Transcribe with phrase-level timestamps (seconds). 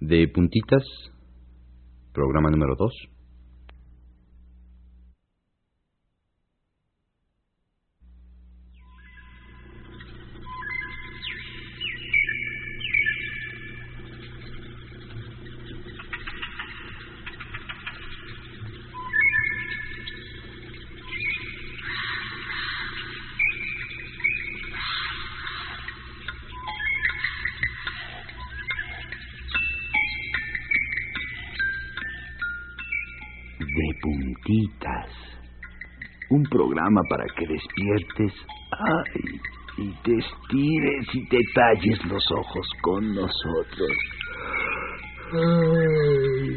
[0.00, 0.82] De puntitas,
[2.14, 2.92] programa número 2.
[37.10, 38.32] Para que despiertes
[38.70, 39.40] ay,
[39.78, 43.90] y te estires y te talles los ojos con nosotros.
[45.32, 46.56] Ay.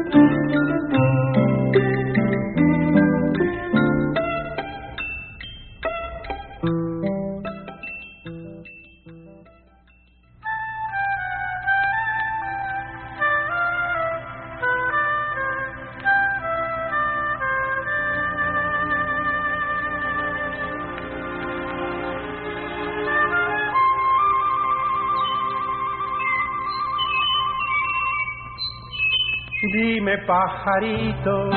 [30.61, 31.49] Pajarito,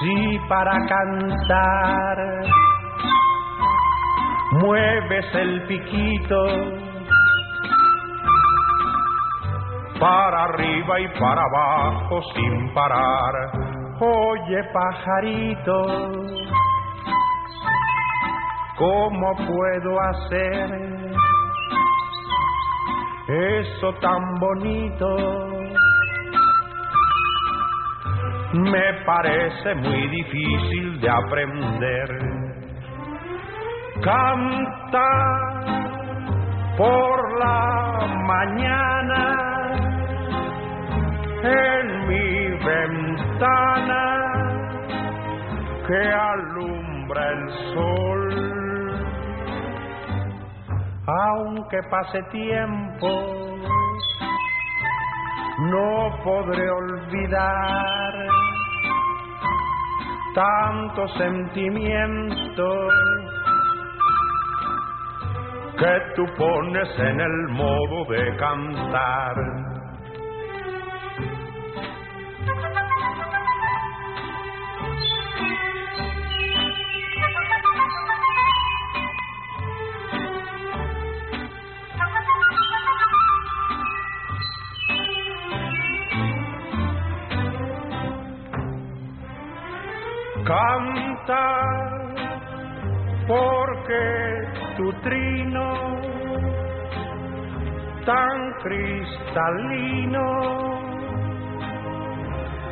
[0.00, 2.18] si para cantar
[4.52, 6.44] mueves el piquito
[10.00, 13.52] para arriba y para abajo sin parar.
[14.00, 15.84] Oye pajarito,
[18.76, 21.12] ¿cómo puedo hacer?
[23.28, 25.61] eso tan bonito
[28.52, 32.08] me parece muy difícil de aprender.
[34.02, 35.10] Canta
[36.76, 39.72] por la mañana
[41.42, 44.04] en mi ventana
[45.86, 48.22] que alumbra el sol
[51.06, 53.08] aunque pase tiempo,
[55.58, 58.11] no podré olvidar
[60.34, 62.88] tanto sentimiento
[65.78, 69.71] que tú pones en el modo de cantar.
[93.26, 94.44] Porque
[94.76, 95.68] tu trino
[98.04, 100.28] tan cristalino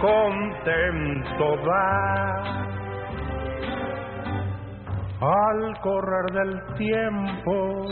[0.01, 2.61] contento da
[5.21, 7.85] al correr del tiempo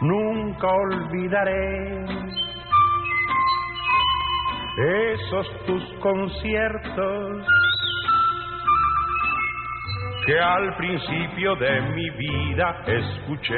[0.00, 2.06] nunca olvidaré
[4.78, 7.46] esos tus conciertos
[10.26, 13.54] que al principio de mi vida escuché.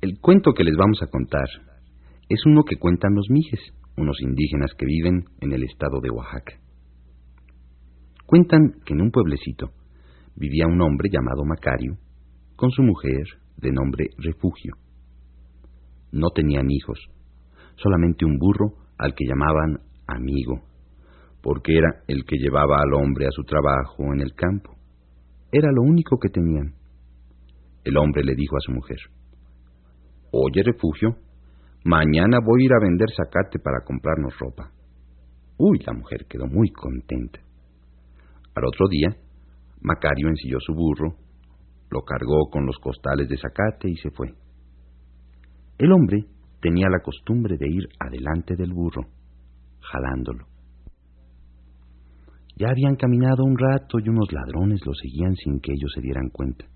[0.00, 1.46] El cuento que les vamos a contar
[2.30, 3.60] es uno que cuentan los mijes,
[3.98, 6.54] unos indígenas que viven en el estado de Oaxaca.
[8.24, 9.72] Cuentan que en un pueblecito
[10.40, 11.98] vivía un hombre llamado Macario
[12.56, 13.24] con su mujer
[13.58, 14.72] de nombre Refugio.
[16.12, 16.98] No tenían hijos,
[17.76, 20.62] solamente un burro al que llamaban amigo,
[21.42, 24.74] porque era el que llevaba al hombre a su trabajo en el campo.
[25.52, 26.74] Era lo único que tenían.
[27.84, 28.98] El hombre le dijo a su mujer,
[30.32, 31.16] Oye, refugio,
[31.84, 34.70] mañana voy a ir a vender zacate para comprarnos ropa.
[35.58, 37.40] Uy, la mujer quedó muy contenta.
[38.54, 39.16] Al otro día,
[39.82, 41.16] Macario ensilló su burro,
[41.90, 44.34] lo cargó con los costales de zacate y se fue.
[45.78, 46.24] El hombre
[46.60, 49.02] tenía la costumbre de ir adelante del burro,
[49.80, 50.46] jalándolo.
[52.56, 56.28] Ya habían caminado un rato y unos ladrones lo seguían sin que ellos se dieran
[56.28, 56.66] cuenta.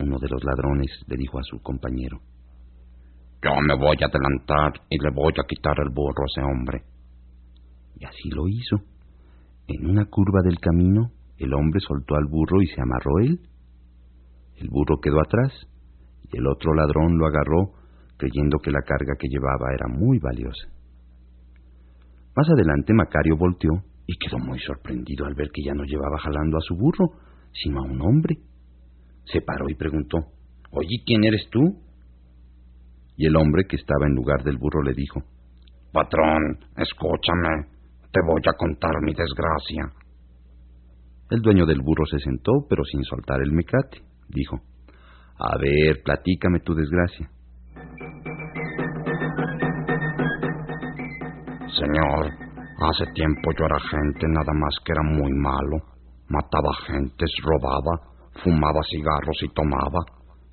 [0.00, 2.18] Uno de los ladrones le dijo a su compañero,
[3.42, 6.82] Yo me voy a adelantar y le voy a quitar el burro a ese hombre.
[7.98, 8.76] Y así lo hizo.
[9.68, 13.40] En una curva del camino, el hombre soltó al burro y se amarró él.
[14.56, 15.52] El burro quedó atrás
[16.32, 17.72] y el otro ladrón lo agarró
[18.16, 20.68] creyendo que la carga que llevaba era muy valiosa.
[22.34, 23.72] Más adelante Macario volteó
[24.06, 27.10] y quedó muy sorprendido al ver que ya no llevaba jalando a su burro,
[27.52, 28.36] sino a un hombre.
[29.24, 30.18] Se paró y preguntó,
[30.70, 31.60] Oye, ¿quién eres tú?
[33.16, 35.22] Y el hombre que estaba en lugar del burro le dijo,
[35.92, 37.66] Patrón, escúchame,
[38.12, 39.92] te voy a contar mi desgracia.
[41.28, 44.00] El dueño del burro se sentó, pero sin soltar el mecate.
[44.28, 44.60] Dijo,
[45.38, 47.28] A ver, platícame tu desgracia.
[51.76, 52.30] Señor,
[52.80, 55.78] hace tiempo yo era gente nada más que era muy malo.
[56.28, 58.00] Mataba gentes, robaba,
[58.44, 60.04] fumaba cigarros y tomaba.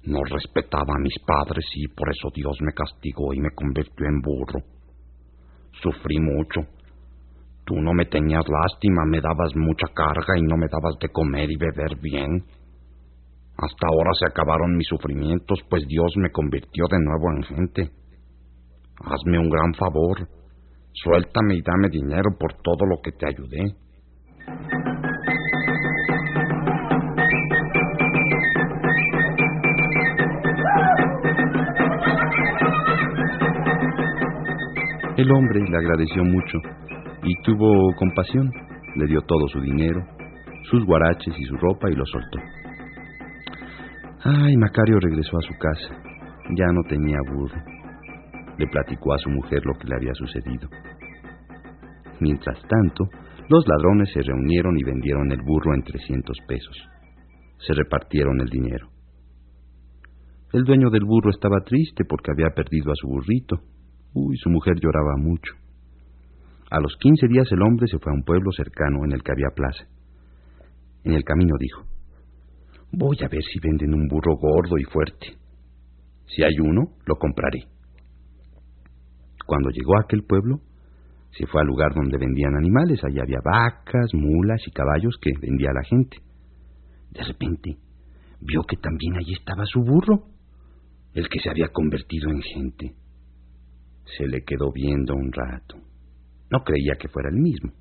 [0.06, 4.22] No respetaba a mis padres y por eso Dios me castigó y me convirtió en
[4.22, 4.60] burro.
[5.82, 6.62] Sufrí mucho.
[7.66, 11.50] Tú no me tenías lástima, me dabas mucha carga y no me dabas de comer
[11.50, 12.44] y beber bien.
[13.58, 17.92] Hasta ahora se acabaron mis sufrimientos, pues Dios me convirtió de nuevo en gente.
[19.06, 20.28] Hazme un gran favor.
[20.92, 23.76] Suéltame y dame dinero por todo lo que te ayudé.
[35.16, 36.83] El hombre le agradeció mucho
[37.24, 38.52] y tuvo compasión.
[38.96, 40.06] Le dio todo su dinero,
[40.70, 42.40] sus guaraches y su ropa y lo soltó.
[44.24, 45.96] Ay, Macario regresó a su casa.
[46.56, 47.62] Ya no tenía burro.
[48.58, 50.70] Le platicó a su mujer lo que le había sucedido.
[52.20, 53.06] Mientras tanto,
[53.50, 56.78] los ladrones se reunieron y vendieron el burro en 300 pesos.
[57.58, 58.90] Se repartieron el dinero.
[60.54, 63.58] El dueño del burro estaba triste porque había perdido a su burrito.
[64.14, 65.54] Uy, su mujer lloraba mucho.
[66.74, 69.32] A los quince días el hombre se fue a un pueblo cercano en el que
[69.32, 69.86] había plaza.
[71.04, 71.84] En el camino dijo,
[72.92, 75.38] Voy a ver si venden un burro gordo y fuerte.
[76.26, 77.68] Si hay uno, lo compraré.
[79.46, 80.62] Cuando llegó a aquel pueblo,
[81.38, 83.04] se fue al lugar donde vendían animales.
[83.04, 86.18] Allí había vacas, mulas y caballos que vendía la gente.
[87.12, 87.78] De repente,
[88.42, 90.24] vio que también allí estaba su burro,
[91.14, 92.96] el que se había convertido en gente.
[94.18, 95.93] Se le quedó viendo un rato.
[96.54, 97.72] No creía que fuera el mismo.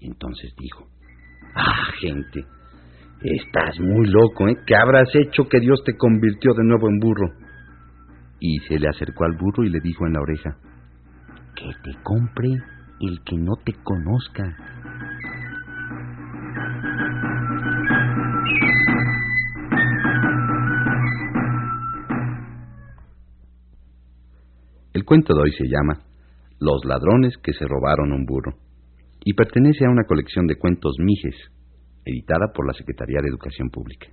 [0.00, 0.88] Entonces dijo,
[1.54, 2.46] Ah, gente,
[3.20, 4.56] estás muy loco, ¿eh?
[4.66, 7.28] ¿Qué habrás hecho que Dios te convirtió de nuevo en burro?
[8.38, 10.56] Y se le acercó al burro y le dijo en la oreja,
[11.54, 12.48] Que te compre
[13.00, 14.56] el que no te conozca.
[24.94, 26.09] El cuento de hoy se llama
[26.60, 28.52] Los ladrones que se robaron un burro
[29.24, 31.34] y pertenece a una colección de cuentos Mijes,
[32.04, 34.08] editada por la Secretaría de Educación Pública.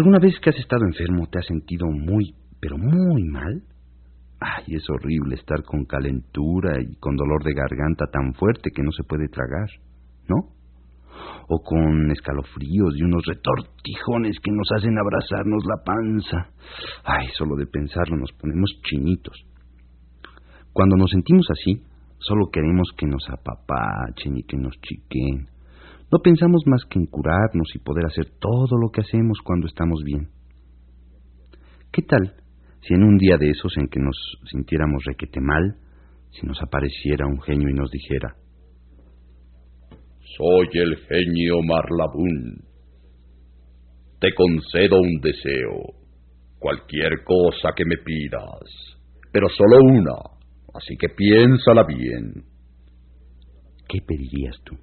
[0.00, 3.60] ¿Alguna vez que has estado enfermo te has sentido muy, pero muy mal?
[4.40, 8.92] Ay, es horrible estar con calentura y con dolor de garganta tan fuerte que no
[8.92, 9.68] se puede tragar,
[10.26, 10.54] ¿no?
[11.50, 16.48] O con escalofríos y unos retortijones que nos hacen abrazarnos la panza.
[17.04, 19.36] Ay, solo de pensarlo nos ponemos chinitos.
[20.72, 21.82] Cuando nos sentimos así,
[22.20, 25.59] solo queremos que nos apapachen y que nos chiquen.
[26.12, 30.02] No pensamos más que en curarnos y poder hacer todo lo que hacemos cuando estamos
[30.04, 30.28] bien.
[31.92, 32.34] ¿Qué tal
[32.82, 34.16] si en un día de esos en que nos
[34.50, 35.76] sintiéramos requete mal,
[36.30, 38.34] si nos apareciera un genio y nos dijera,
[40.36, 42.64] Soy el genio Marlabún.
[44.20, 45.94] Te concedo un deseo,
[46.58, 48.98] cualquier cosa que me pidas,
[49.32, 50.14] pero solo una,
[50.74, 52.44] así que piénsala bien.
[53.88, 54.76] ¿Qué pedirías tú?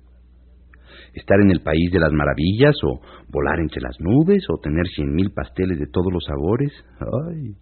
[1.13, 5.13] Estar en el país de las maravillas o volar entre las nubes o tener cien
[5.13, 6.71] mil pasteles de todos los sabores.
[6.99, 7.55] Ay,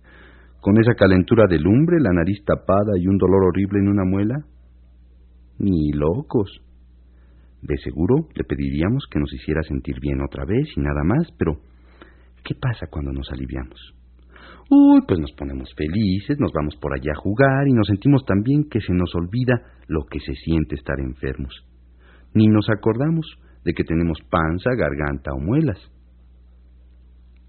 [0.61, 4.35] con esa calentura de lumbre, la nariz tapada y un dolor horrible en una muela.
[5.59, 6.49] Ni locos.
[7.61, 11.59] De seguro le pediríamos que nos hiciera sentir bien otra vez y nada más, pero
[12.43, 13.79] ¿qué pasa cuando nos aliviamos?
[14.69, 18.41] Uy, pues nos ponemos felices, nos vamos por allá a jugar y nos sentimos tan
[18.41, 21.53] bien que se nos olvida lo que se siente estar enfermos.
[22.35, 23.25] Ni nos acordamos
[23.63, 25.79] de que tenemos panza, garganta o muelas.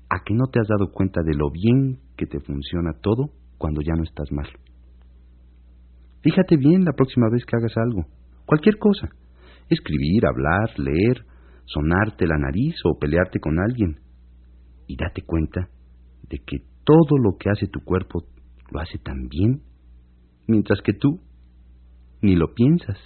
[0.09, 3.81] ¿A que no te has dado cuenta de lo bien que te funciona todo cuando
[3.83, 4.49] ya no estás mal?
[6.23, 8.07] Fíjate bien la próxima vez que hagas algo,
[8.47, 9.09] cualquier cosa,
[9.69, 11.25] escribir, hablar, leer,
[11.65, 13.99] sonarte la nariz o pelearte con alguien,
[14.87, 15.69] y date cuenta
[16.29, 18.25] de que todo lo que hace tu cuerpo
[18.71, 19.63] lo hace tan bien,
[20.47, 21.21] mientras que tú
[22.23, 22.99] ni lo piensas.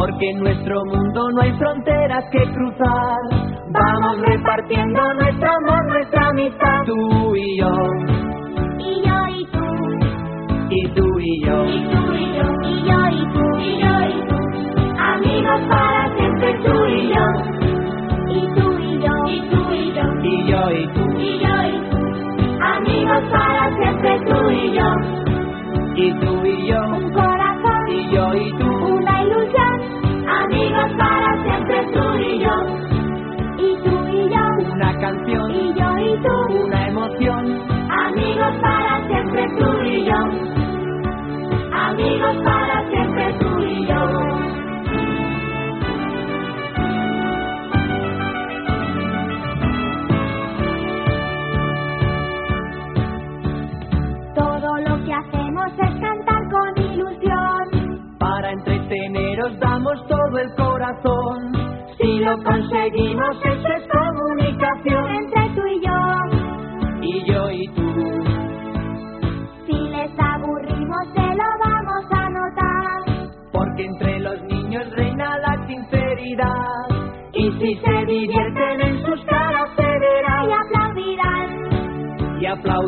[0.00, 3.20] Porque en nuestro mundo no hay fronteras que cruzar.
[3.68, 5.79] Vamos repartiendo nuestro amor,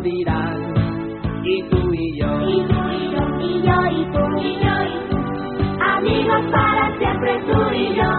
[0.02, 0.74] aplaudirán.
[1.44, 2.48] Y tú y yo.
[2.48, 3.22] Y tú y yo.
[3.40, 4.42] Y yo y tú.
[4.42, 5.16] Y yo y tú
[5.80, 8.12] amigos para siempre tú y yo.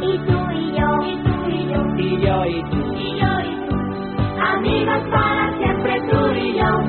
[0.00, 3.68] Y tú y yo, y tú y yo, y yo y tú, y yo y
[3.68, 3.76] tú.
[4.40, 6.82] Amigos para siempre tú y yo.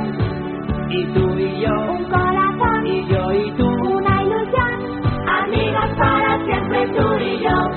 [0.89, 5.01] Y tú y yo, un corazón, y yo y tú, una ilusión.
[5.27, 7.71] Amigos para siempre tú y yo.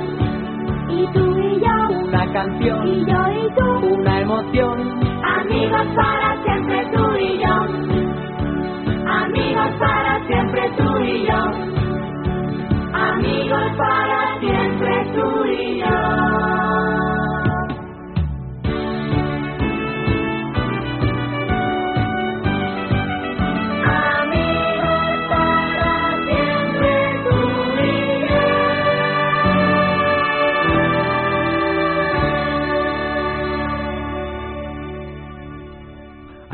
[0.89, 3.30] Y tú y yo, una canción, y yo
[5.61, 7.55] Amigos para siempre tú y yo.
[9.11, 11.71] Amigos para siempre tú y yo
[12.93, 16.30] amigos para siempre tú y yo.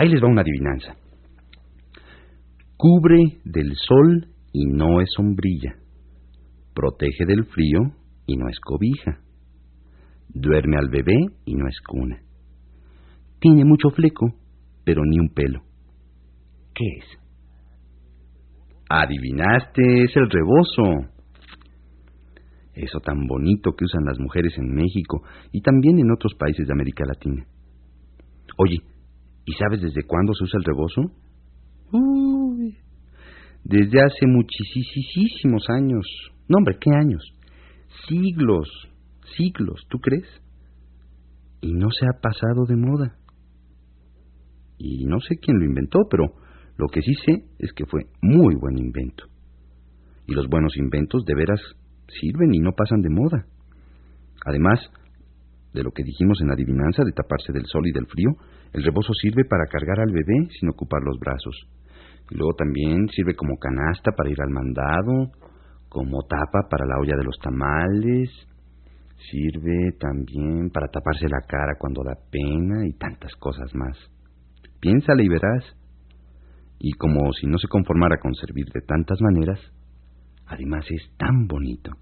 [0.06, 0.94] Ahí les va una adivinanza.
[2.76, 5.74] Cubre del sol y no es sombrilla.
[6.74, 7.80] Protege del frío
[8.24, 9.18] y no es cobija.
[10.28, 12.22] Duerme al bebé y no es cuna.
[13.40, 14.26] Tiene mucho fleco,
[14.84, 15.62] pero ni un pelo.
[16.72, 17.04] ¿Qué es?
[18.88, 21.10] Adivinaste, es el rebozo.
[22.74, 26.72] Eso tan bonito que usan las mujeres en México y también en otros países de
[26.72, 27.44] América Latina.
[28.58, 28.82] Oye,
[29.46, 31.02] ¿y sabes desde cuándo se usa el rebozo?
[31.92, 32.76] Uy,
[33.64, 36.06] desde hace muchísimos años.
[36.48, 37.22] No, hombre, ¿qué años?
[38.08, 38.68] Siglos,
[39.36, 40.26] siglos, ¿tú crees?
[41.60, 43.16] Y no se ha pasado de moda.
[44.78, 46.24] Y no sé quién lo inventó, pero
[46.76, 49.24] lo que sí sé es que fue muy buen invento.
[50.26, 51.60] Y los buenos inventos de veras
[52.20, 53.46] sirven y no pasan de moda.
[54.44, 54.80] Además
[55.72, 58.30] de lo que dijimos en la adivinanza de taparse del sol y del frío,
[58.72, 61.68] el rebozo sirve para cargar al bebé sin ocupar los brazos.
[62.30, 65.30] Luego también sirve como canasta para ir al mandado,
[65.88, 68.30] como tapa para la olla de los tamales,
[69.30, 73.96] sirve también para taparse la cara cuando da pena y tantas cosas más.
[74.80, 75.64] Piénsale y verás.
[76.78, 79.58] Y como si no se conformara con servir de tantas maneras,
[80.46, 81.92] además es tan bonito.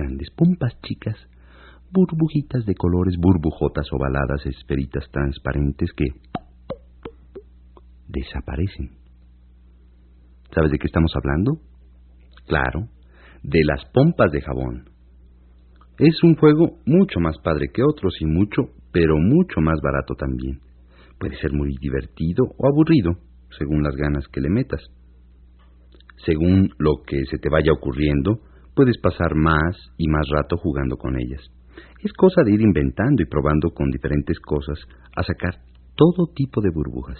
[0.00, 1.16] Grandes, pompas chicas,
[1.92, 6.06] burbujitas de colores, burbujotas ovaladas, esferitas transparentes que
[8.08, 8.90] desaparecen.
[10.54, 11.60] ¿Sabes de qué estamos hablando?
[12.46, 12.88] Claro,
[13.42, 14.90] de las pompas de jabón.
[15.98, 20.60] Es un juego mucho más padre que otros y mucho, pero mucho más barato también.
[21.18, 23.12] Puede ser muy divertido o aburrido,
[23.58, 24.80] según las ganas que le metas.
[26.24, 28.40] Según lo que se te vaya ocurriendo,
[28.80, 31.42] puedes pasar más y más rato jugando con ellas.
[32.02, 34.78] Es cosa de ir inventando y probando con diferentes cosas
[35.14, 35.56] a sacar
[35.94, 37.18] todo tipo de burbujas.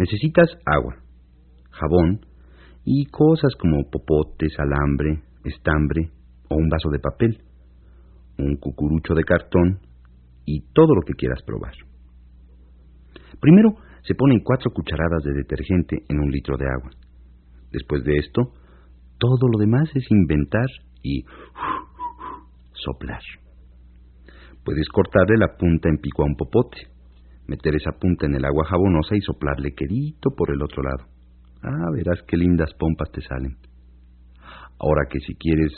[0.00, 0.96] Necesitas agua,
[1.70, 2.26] jabón
[2.84, 6.10] y cosas como popotes, alambre, estambre
[6.48, 7.38] o un vaso de papel,
[8.36, 9.78] un cucurucho de cartón
[10.44, 11.74] y todo lo que quieras probar.
[13.38, 16.90] Primero se ponen cuatro cucharadas de detergente en un litro de agua.
[17.70, 18.54] Después de esto,
[19.18, 20.66] todo lo demás es inventar
[21.02, 21.24] y
[22.72, 23.20] soplar.
[24.64, 26.88] Puedes cortarle la punta en pico a un popote,
[27.46, 31.08] meter esa punta en el agua jabonosa y soplarle quedito por el otro lado.
[31.62, 33.56] Ah, verás qué lindas pompas te salen.
[34.78, 35.72] Ahora que si quieres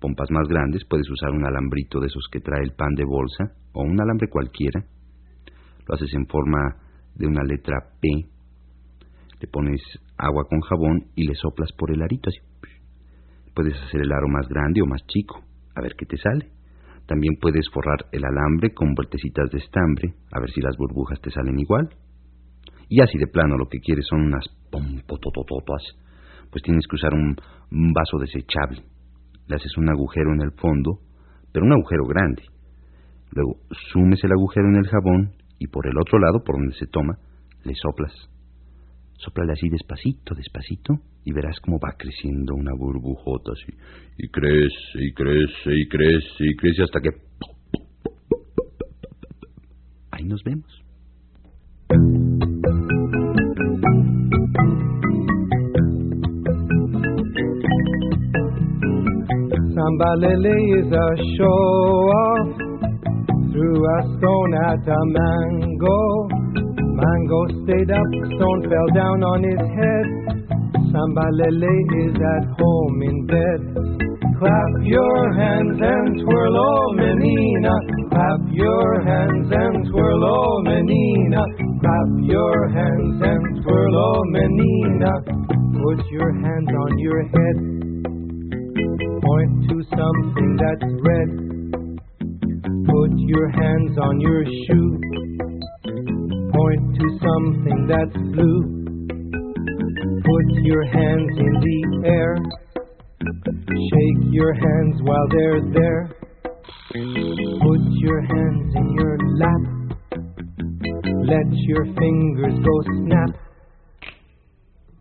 [0.00, 3.54] pompas más grandes, puedes usar un alambrito de esos que trae el pan de bolsa
[3.72, 4.84] o un alambre cualquiera.
[5.86, 6.76] Lo haces en forma
[7.14, 8.08] de una letra P.
[9.40, 9.80] Le pones
[10.16, 12.51] agua con jabón y le soplas por el arito así
[13.54, 15.42] Puedes hacer el aro más grande o más chico,
[15.74, 16.50] a ver qué te sale.
[17.06, 21.30] También puedes forrar el alambre con vueltecitas de estambre, a ver si las burbujas te
[21.30, 21.90] salen igual.
[22.88, 25.82] Y así de plano lo que quieres son unas pompototototas,
[26.50, 27.36] pues tienes que usar un,
[27.92, 28.82] vaso desechable.
[29.48, 31.00] Le haces un agujero en el fondo,
[31.52, 32.42] pero un agujero grande.
[33.32, 33.56] Luego
[33.92, 37.18] sumes el agujero en el jabón y por el otro lado, por donde se toma,
[37.64, 38.12] le soplas.
[39.24, 43.72] Soplale así despacito, despacito, y verás cómo va creciendo una burbujota así.
[44.18, 47.10] Y crece, y crece, y crece, y crece hasta que...
[50.10, 50.82] Ahí nos vemos.
[60.44, 62.12] Is a show
[63.52, 66.61] through a stone at a mango.
[66.92, 70.06] Mango stayed up, stone fell down on his head.
[70.92, 73.60] Samba Sambalele is at home in bed.
[74.36, 77.72] Clap your hands and twirl, oh menina.
[78.10, 81.42] Clap your hands and twirl, oh menina.
[81.80, 85.12] Clap your hands and twirl, oh menina.
[85.80, 87.56] Put your hands on your head.
[89.22, 91.28] Point to something that's red.
[92.84, 95.31] Put your hands on your shoe.
[96.72, 98.60] To something that's blue.
[100.24, 102.36] Put your hands in the air.
[103.20, 106.08] Shake your hands while they're there.
[106.88, 109.62] Put your hands in your lap.
[111.28, 113.30] Let your fingers go snap.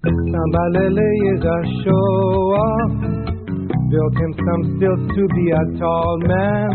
[0.03, 2.11] Sambalele is a show
[2.67, 2.91] off.
[3.89, 6.71] Built him some stilts to be a tall man.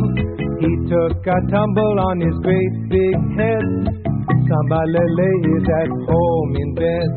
[0.58, 4.15] He took a tumble on his great big head.
[4.26, 7.10] Sambalele is at home in bed.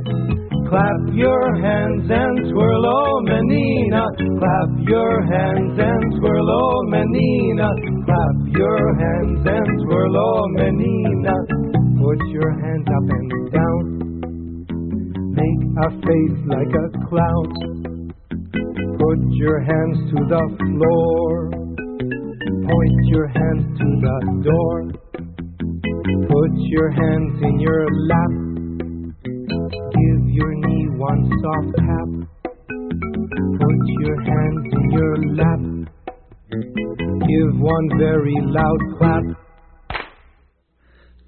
[0.69, 4.05] Clap your hands and twirl, oh menina.
[4.37, 7.69] Clap your hands and twirl, oh menina.
[8.05, 11.33] Clap your hands and twirl, oh menina.
[11.97, 13.81] Put your hands up and down.
[15.33, 17.47] Make a face like a clown.
[19.01, 21.49] Put your hands to the floor.
[22.69, 24.98] Point your hands to the door.
[26.49, 28.31] Put your hands in your lap
[29.93, 32.09] Give your knee one soft tap.
[33.61, 35.61] Put your hands in your lap.
[37.29, 39.25] Give one very loud clap.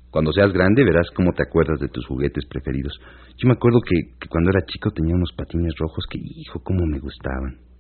[0.10, 3.00] Cuando seas grande verás cómo te acuerdas de tus juguetes preferidos.
[3.38, 6.86] Yo me acuerdo que, que, cuando era chico tenía unos patines rojos que, hijo, cómo
[6.88, 7.71] me gustaban.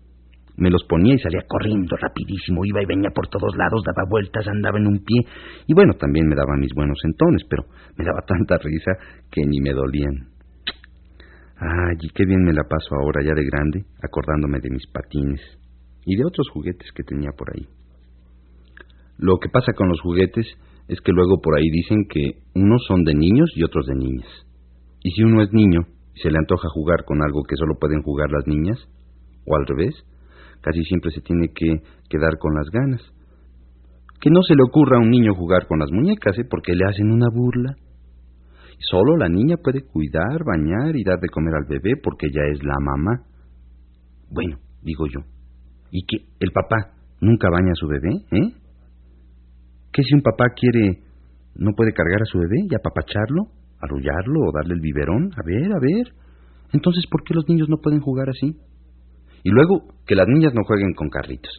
[0.57, 4.47] Me los ponía y salía corriendo rapidísimo, iba y venía por todos lados, daba vueltas,
[4.47, 5.25] andaba en un pie.
[5.67, 7.63] Y bueno, también me daba mis buenos entones, pero
[7.97, 8.91] me daba tanta risa
[9.31, 10.29] que ni me dolían.
[11.57, 15.41] Ay, y qué bien me la paso ahora ya de grande, acordándome de mis patines
[16.05, 17.67] y de otros juguetes que tenía por ahí.
[19.19, 20.47] Lo que pasa con los juguetes
[20.87, 24.27] es que luego por ahí dicen que unos son de niños y otros de niñas.
[25.03, 25.81] Y si uno es niño
[26.15, 28.77] y se le antoja jugar con algo que solo pueden jugar las niñas,
[29.45, 29.93] o al revés,
[30.61, 33.01] casi siempre se tiene que quedar con las ganas.
[34.19, 36.45] Que no se le ocurra a un niño jugar con las muñecas, ¿eh?
[36.49, 37.75] porque le hacen una burla.
[38.79, 42.63] Solo la niña puede cuidar, bañar y dar de comer al bebé porque ella es
[42.63, 43.23] la mamá.
[44.29, 45.21] Bueno, digo yo.
[45.91, 48.53] ¿Y que el papá nunca baña a su bebé, eh?
[49.91, 51.03] ¿Qué si un papá quiere
[51.55, 53.43] no puede cargar a su bebé y apapacharlo,
[53.81, 55.31] arrullarlo o darle el biberón?
[55.33, 56.13] A ver, a ver.
[56.71, 58.55] Entonces, ¿por qué los niños no pueden jugar así?
[59.43, 61.51] Y luego, que las niñas no jueguen con carritos.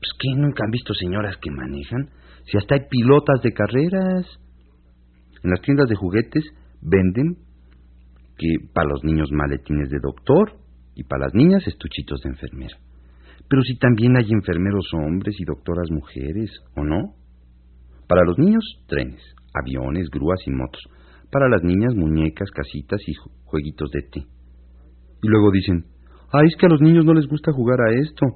[0.00, 0.28] Pues ¿qué?
[0.36, 2.10] ¿Nunca han visto señoras que manejan?
[2.46, 4.26] Si hasta hay pilotas de carreras.
[5.42, 6.44] En las tiendas de juguetes
[6.80, 7.36] venden
[8.38, 10.52] que para los niños maletines de doctor
[10.94, 12.76] y para las niñas estuchitos de enfermera.
[13.48, 17.14] Pero si también hay enfermeros hombres y doctoras mujeres, ¿o no?
[18.08, 19.20] Para los niños, trenes,
[19.52, 20.82] aviones, grúas y motos.
[21.30, 23.12] Para las niñas, muñecas, casitas y
[23.44, 24.20] jueguitos de té.
[25.22, 25.84] Y luego dicen,
[26.32, 28.26] ay, es que a los niños no les gusta jugar a esto,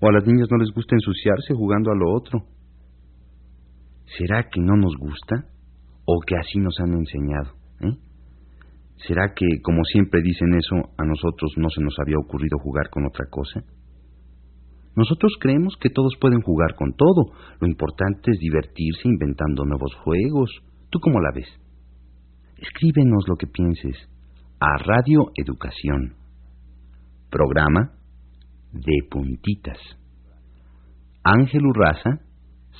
[0.00, 2.44] o a las niñas no les gusta ensuciarse jugando a lo otro.
[4.18, 5.46] ¿Será que no nos gusta?
[6.04, 7.52] ¿O que así nos han enseñado?
[7.80, 7.96] ¿eh?
[9.06, 13.06] ¿Será que, como siempre dicen eso, a nosotros no se nos había ocurrido jugar con
[13.06, 13.62] otra cosa?
[14.94, 17.32] Nosotros creemos que todos pueden jugar con todo.
[17.60, 20.50] Lo importante es divertirse inventando nuevos juegos.
[20.90, 21.48] ¿Tú cómo la ves?
[22.58, 23.96] Escríbenos lo que pienses
[24.60, 26.21] a Radio Educación.
[27.32, 27.92] Programa
[28.72, 29.78] de puntitas.
[31.24, 32.20] Ángel Urraza,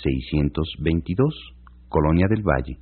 [0.02, 1.54] 622,
[1.88, 2.76] Colonia del Valle.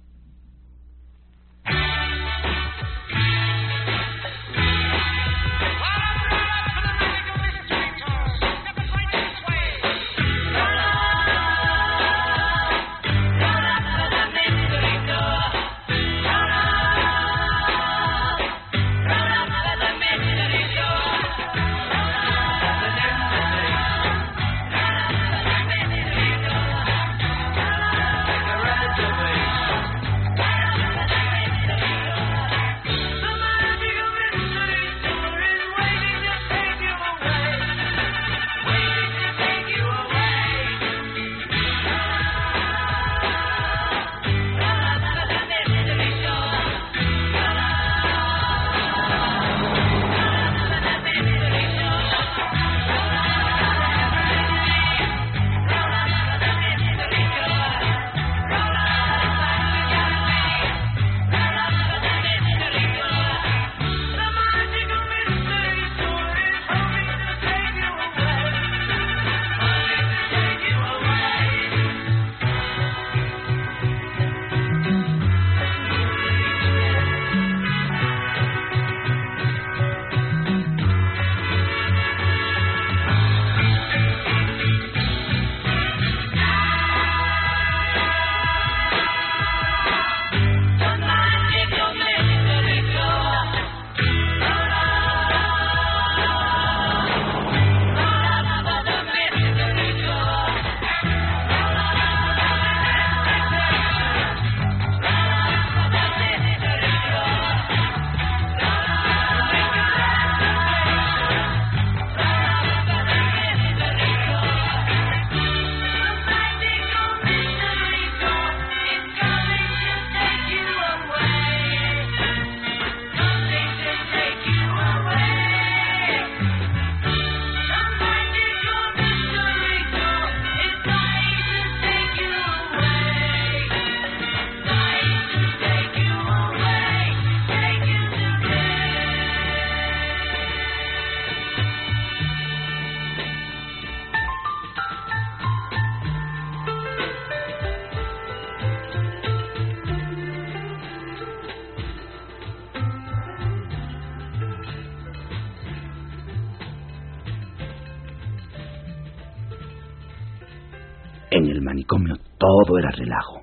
[162.80, 163.42] Todo era relajo.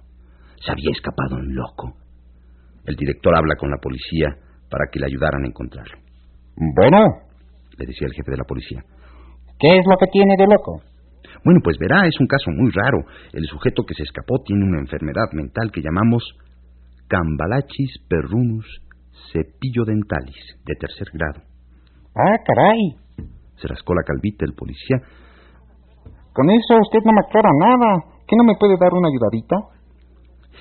[0.63, 1.93] Se había escapado un loco.
[2.86, 4.36] El director habla con la policía
[4.69, 5.97] para que le ayudaran a encontrarlo.
[6.56, 7.06] Bueno,
[7.78, 8.82] le decía el jefe de la policía.
[9.60, 10.82] ¿Qué es lo que tiene de loco?
[11.43, 13.06] Bueno, pues verá, es un caso muy raro.
[13.34, 16.23] El sujeto que se escapó tiene una enfermedad mental que llamamos
[17.08, 18.65] Cambalachis perrunus
[19.32, 21.41] cepillo dentalis, de tercer grado.
[22.15, 22.95] Ah, caray.
[23.58, 24.97] Se rascó la calvita el policía.
[26.34, 28.16] Con eso usted no me aclara nada.
[28.28, 29.56] ¿Qué no me puede dar una ayudadita?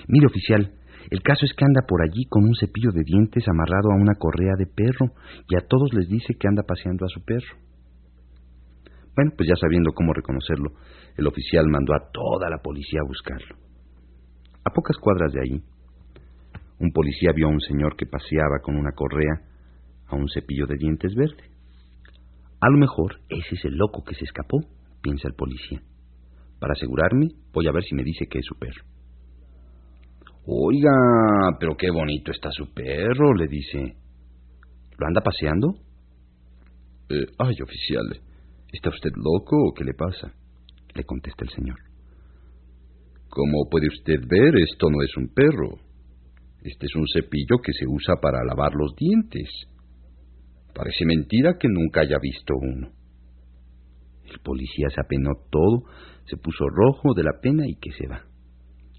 [0.07, 0.73] Mire, oficial,
[1.11, 4.15] el caso es que anda por allí con un cepillo de dientes amarrado a una
[4.15, 5.11] correa de perro
[5.49, 7.59] y a todos les dice que anda paseando a su perro.
[9.17, 10.79] Bueno, pues ya sabiendo cómo reconocerlo,
[11.17, 13.57] el oficial mandó a toda la policía a buscarlo.
[14.65, 15.63] A pocas cuadras de ahí,
[16.79, 19.43] un policía vio a un señor que paseaba con una correa
[20.07, 21.51] a un cepillo de dientes verde.
[22.61, 24.59] A lo mejor ese es el loco que se escapó,
[25.03, 25.81] piensa el policía.
[26.59, 28.83] Para asegurarme, voy a ver si me dice que es su perro.
[30.47, 30.91] Oiga,
[31.59, 33.97] pero qué bonito está su perro, le dice.
[34.99, 35.75] ¿Lo anda paseando?
[37.09, 38.21] Eh, ay, oficial,
[38.73, 40.33] ¿está usted loco o qué le pasa?
[40.95, 41.79] Le contesta el señor.
[43.29, 45.79] Como puede usted ver, esto no es un perro.
[46.63, 49.49] Este es un cepillo que se usa para lavar los dientes.
[50.75, 52.96] Parece mentira que nunca haya visto uno.
[54.37, 55.85] El policía se apenó todo,
[56.27, 58.21] se puso rojo de la pena y que se va.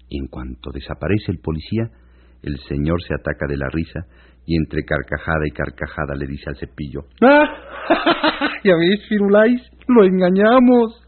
[0.08, 1.90] Y en cuanto desaparece el policía,
[2.42, 4.00] el señor se ataca de la risa
[4.46, 8.50] y entre carcajada y carcajada le dice al cepillo: ¡Ah!
[8.64, 9.62] ¿Ya ves, Firulais?
[9.86, 11.07] ¡Lo engañamos!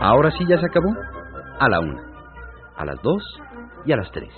[0.00, 0.94] Ahora sí ya se acabó.
[1.58, 2.02] A la una,
[2.76, 3.22] a las dos
[3.84, 4.32] y a las tres.